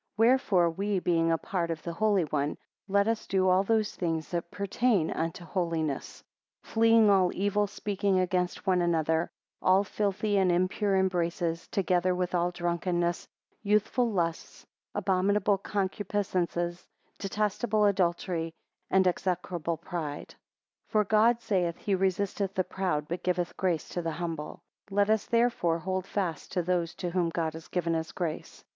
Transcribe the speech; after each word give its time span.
WHEREFORE 0.15 0.71
we 0.71 0.97
being 0.97 1.31
apart 1.31 1.69
of 1.69 1.83
the 1.83 1.93
Holy 1.93 2.23
One: 2.23 2.57
let 2.87 3.07
us 3.07 3.27
do 3.27 3.47
all 3.47 3.61
those 3.61 3.93
things 3.95 4.29
that 4.29 4.49
pertain 4.49 5.11
unto 5.11 5.45
holiness: 5.45 6.23
2 6.63 6.69
Fleeing 6.71 7.09
all 7.11 7.31
evil 7.35 7.67
speaking 7.67 8.17
against 8.19 8.65
one 8.65 8.81
another; 8.81 9.29
all 9.61 9.83
filthy 9.83 10.39
and 10.39 10.51
impure 10.51 10.95
embraces, 10.97 11.67
together 11.67 12.15
with 12.15 12.33
all 12.33 12.49
drunkenness, 12.49 13.27
youthful 13.61 14.09
lusts, 14.09 14.65
abominable 14.95 15.59
concupiscences, 15.59 16.87
detestable 17.19 17.85
adultery, 17.85 18.55
and 18.89 19.05
execrable 19.05 19.77
pride. 19.77 20.29
3 20.29 20.37
For 20.87 21.03
God 21.03 21.41
saith, 21.43 21.77
he 21.77 21.93
resisteth 21.93 22.55
the 22.55 22.63
proud, 22.63 23.07
but 23.07 23.21
giveth 23.21 23.55
grace 23.55 23.87
to 23.89 24.01
the 24.01 24.13
humble. 24.13 24.63
4 24.87 24.95
Let 24.97 25.09
us 25.11 25.27
therefore 25.27 25.77
hold 25.77 26.07
fast 26.07 26.51
to 26.53 26.63
those 26.63 26.95
to 26.95 27.11
whom 27.11 27.29
God 27.29 27.53
has 27.53 27.67
given 27.67 27.93
his 27.93 28.11
grace. 28.11 28.63